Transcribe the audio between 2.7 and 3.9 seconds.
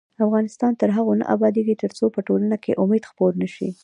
امید خپور نشي.